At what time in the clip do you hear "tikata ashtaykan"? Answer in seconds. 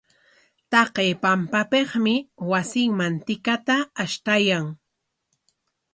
3.25-4.65